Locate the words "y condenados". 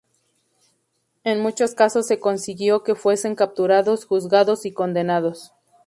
4.65-5.51